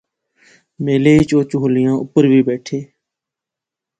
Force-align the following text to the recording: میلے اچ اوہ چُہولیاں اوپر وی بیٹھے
میلے 0.83 1.11
اچ 1.21 1.29
اوہ 1.35 1.45
چُہولیاں 1.49 1.95
اوپر 1.99 2.23
وی 2.31 2.41
بیٹھے 2.47 2.79